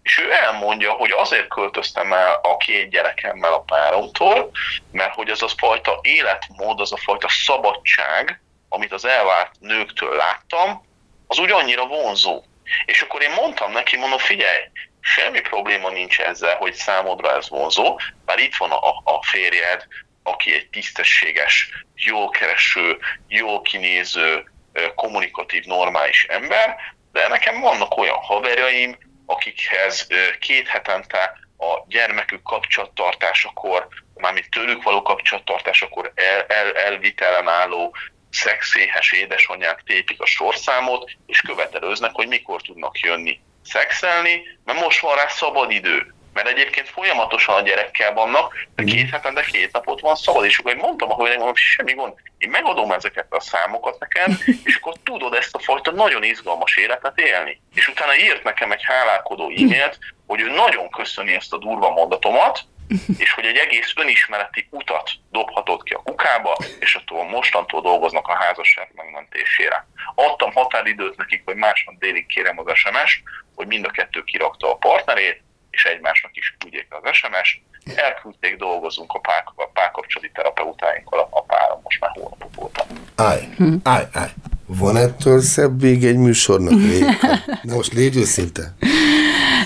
[0.05, 4.51] És ő elmondja, hogy azért költöztem el a két gyerekemmel a páromtól,
[4.93, 10.87] mert hogy az a fajta életmód, az a fajta szabadság, amit az elvárt nőktől láttam,
[11.27, 12.43] az úgy annyira vonzó.
[12.85, 14.63] És akkor én mondtam neki, mondom, figyelj,
[15.01, 19.87] semmi probléma nincs ezzel, hogy számodra ez vonzó, bár itt van a, a férjed,
[20.23, 24.53] aki egy tisztességes, jól kereső, jól kinéző,
[24.95, 26.77] kommunikatív, normális ember,
[27.13, 30.07] de nekem vannak olyan haverjaim, akikhez
[30.41, 37.97] két hetente a gyermekük kapcsolattartásakor, mármint tőlük való kapcsolattartásakor el, el, elvitelen álló
[38.31, 45.17] szexéhes édesanyák tépik a sorszámot, és követelőznek, hogy mikor tudnak jönni szexelni, mert most van
[45.17, 46.15] rá szabad idő.
[46.35, 48.93] Mert egyébként folyamatosan a gyerekkel vannak, de mhm.
[48.93, 52.13] két hetente két napot van szabad, és akkor én mondtam a hölgynek, hogy semmi gond,
[52.39, 57.19] én megadom ezeket a számokat nekem, és akkor tudod ezt a fajta nagyon izgalmas életet
[57.19, 57.61] élni.
[57.75, 62.61] És utána írt nekem egy hálálkodó e-mailt, hogy ő nagyon köszöni ezt a durva mondatomat,
[63.19, 68.35] és hogy egy egész önismereti utat dobhatott ki a kukába, és attól mostantól dolgoznak a
[68.35, 69.87] házasság megmentésére.
[70.15, 73.23] Adtam határidőt nekik, hogy másnap délig kérem az SMS,
[73.55, 75.43] hogy mind a kettő kirakta a partnerét,
[75.75, 77.61] és egymásnak is küldjék az SMS-t.
[77.95, 82.87] Elküldték, dolgozunk a, pár, a párkapcsolati terapeutáinkkal, a, a párom most már hónapok óta.
[83.17, 83.49] Állj,
[83.83, 84.31] állj, állj.
[84.67, 87.39] Van ettől szebb vég egy műsornak, Réka?
[87.77, 88.75] Most légy őszinte.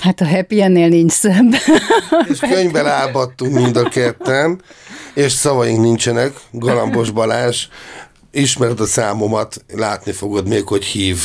[0.00, 1.52] Hát a happy ennél nincs szebb.
[2.28, 4.62] És könyvben álbattunk mind a ketten,
[5.14, 6.32] és szavaink nincsenek.
[6.50, 7.66] Galambos Balázs,
[8.30, 11.18] ismered a számomat, látni fogod még, hogy hív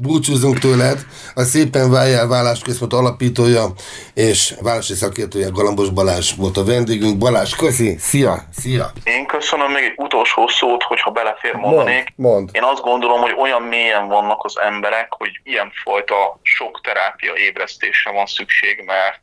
[0.00, 0.98] búcsúzunk tőled.
[1.34, 3.66] A Szépen Váljál Vállásközpont alapítója
[4.14, 7.18] és válási szakértője Galambos Balázs volt a vendégünk.
[7.18, 8.90] Balázs, köszi, szia, szia!
[9.04, 12.12] Én köszönöm még egy utolsó szót, hogyha belefér mondanék.
[12.16, 12.50] Mond, mond.
[12.52, 18.26] Én azt gondolom, hogy olyan mélyen vannak az emberek, hogy ilyenfajta sok terápia ébresztésre van
[18.26, 19.22] szükség, mert,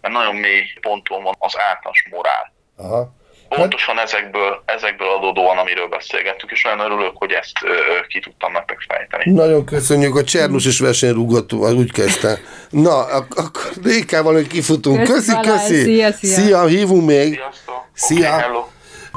[0.00, 2.52] mert nagyon mély ponton van az általános morál.
[2.76, 3.14] Aha.
[3.48, 7.68] Pontosan ezekből, ezekből adódóan, amiről beszélgettük, és nagyon örülök, hogy ezt ö,
[8.08, 9.32] ki tudtam nektek fejteni.
[9.32, 12.38] Nagyon köszönjük, a Csernus is versenyrúgott, úgy kezdte.
[12.70, 15.02] Na, ak- akkor Rékával, hogy kifutunk.
[15.02, 15.50] Köszi, köszi.
[15.50, 15.82] köszi.
[15.82, 16.30] Szia, szia.
[16.34, 17.32] Szia, hívunk még.
[17.34, 17.84] Sziasztok.
[17.94, 18.28] Szia.
[18.28, 18.64] Okay, hello.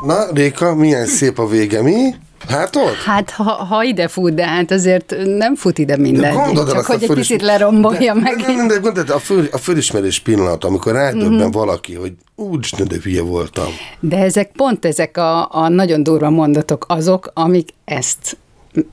[0.05, 2.13] Na, Réka, milyen szép a vége, mi?
[2.47, 2.95] Hát ott?
[2.95, 6.55] Hát ha, ha ide fut, de hát azért nem fut ide minden.
[6.55, 8.35] Csak hogy egy picit lerombolja de, meg.
[8.35, 11.51] De, de, de, de a, föl, a fölismerés pillanat, amikor rádöbben mm-hmm.
[11.51, 13.67] valaki, hogy úgy de hülye voltam.
[13.99, 18.37] De ezek pont ezek a, a nagyon durva mondatok azok, amik ezt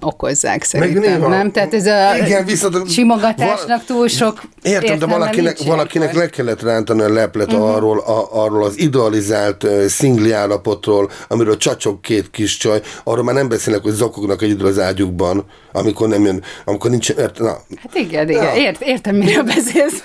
[0.00, 1.50] okozzák szerintem, néha, nem?
[1.50, 7.02] Tehát ez a igen, viszont, simogatásnak túl sok Értem, de valakinek, valakinek le kellett rántani
[7.02, 7.74] a leplet uh-huh.
[7.74, 13.34] arról, a, arról az idealizált uh, szingli állapotról, amiről csacsok két kis csaj, arról már
[13.34, 17.56] nem beszélnek, hogy zakognak egyedül az ágyukban, amikor nem jön, amikor nincs, ért, na.
[17.82, 20.04] Hát igen, igen, ért, értem, miről beszélsz.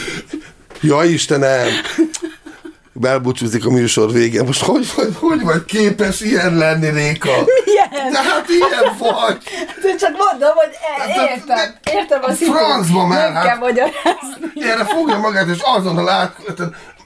[0.80, 1.68] ja, Istenem!
[2.98, 4.42] Belbúcsúzik a műsor vége.
[4.42, 7.30] Most hogy vagy, hogy vagy képes ilyen lenni, Réka?
[7.64, 8.12] Milyen?
[8.12, 9.38] De hát ilyen vagy.
[9.82, 12.54] De csak mondom, hogy e, hát, értem, értem a szintén.
[12.54, 14.70] Francba már, hát, kell magyarázni.
[14.70, 16.36] Erre fogja magát, és azonnal át,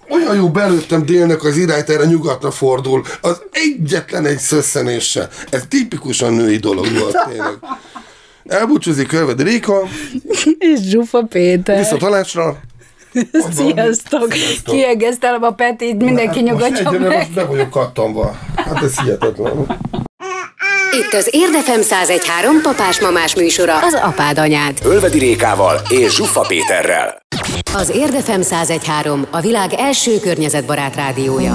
[0.09, 5.29] olyan jó belőttem délnek az irányt, erre nyugatra fordul, az egyetlen egy szösszenéssel.
[5.51, 7.59] Ez tipikusan női dolog volt tényleg.
[8.47, 9.83] Elbúcsúzik Kölved Réka.
[10.59, 11.79] És Zsufa Péter.
[11.79, 12.61] Vissza találásra.
[13.51, 14.33] Sziasztok!
[14.33, 14.75] Sziasztok.
[14.75, 17.17] Kiegeztelem a Petit, mindenki hát nyugodjon meg.
[17.17, 18.39] Most be vagyok kattanva.
[18.57, 19.67] Hát ez hihetetlen.
[20.93, 24.79] Itt az Érdefem 1013 papás-mamás műsora, az apád anyád.
[24.85, 27.21] Ölvedi Rékával és Zsuffa Péterrel.
[27.75, 31.55] Az Érdefem 1013 a világ első környezetbarát rádiója.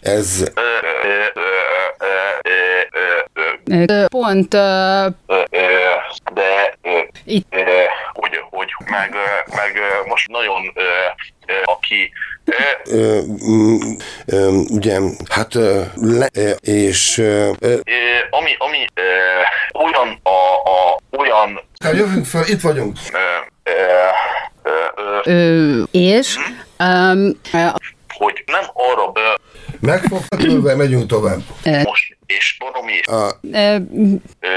[0.00, 0.52] ez
[4.06, 4.48] Pont
[6.34, 6.74] de
[7.24, 7.54] itt
[8.12, 9.14] hogy, hogy meg,
[9.56, 10.72] meg most nagyon
[11.64, 12.12] aki
[12.84, 13.20] ö,
[14.68, 15.54] ugye, hát
[15.94, 16.26] le,
[16.60, 17.18] és
[18.30, 18.84] ami, ami
[19.72, 22.96] olyan a, a olyan tehát jövünk föl, itt vagyunk.
[25.90, 26.36] és
[26.78, 27.40] um,
[28.14, 29.38] hogy nem arra be,
[29.80, 31.40] Megfogtak tőle, megyünk tovább.
[31.64, 33.76] most, és baromi, A, ö,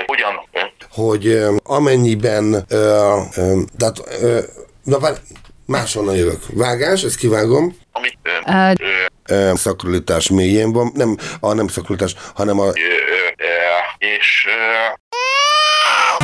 [0.06, 0.48] hogyan,
[0.92, 4.40] hogy amennyiben, ö, ö, tehát, ö,
[4.84, 5.16] na várj,
[5.66, 6.40] máshonnan jövök.
[6.54, 7.78] Vágás, ezt kivágom.
[7.92, 13.44] amit ö, ö, Ö, szakralitás mélyén van, nem a nem szakralitás, hanem a ö, ö,
[13.44, 14.94] ö, és ö,